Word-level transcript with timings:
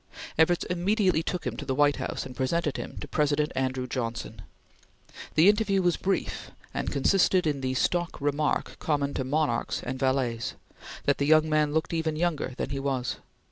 Evarts 0.39 0.63
immediately 0.63 1.21
took 1.21 1.45
him 1.45 1.55
to 1.57 1.63
the 1.63 1.75
White 1.75 1.97
House 1.97 2.25
and 2.25 2.35
presented 2.35 2.75
him 2.75 2.97
to 3.01 3.07
President 3.07 3.51
Andrew 3.55 3.85
Johnson. 3.85 4.41
The 5.35 5.47
interview 5.47 5.83
was 5.83 5.95
brief 5.95 6.49
and 6.73 6.91
consisted 6.91 7.45
in 7.45 7.61
the 7.61 7.75
stock 7.75 8.19
remark 8.19 8.79
common 8.79 9.13
to 9.13 9.23
monarchs 9.23 9.83
and 9.83 9.99
valets, 9.99 10.55
that 11.05 11.19
the 11.19 11.27
young 11.27 11.47
man 11.47 11.71
looked 11.71 11.93
even 11.93 12.15
younger 12.15 12.55
than 12.57 12.71
he 12.71 12.79
was. 12.79 13.17